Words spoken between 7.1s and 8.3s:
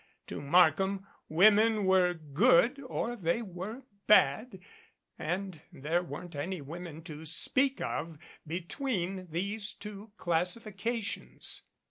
speak of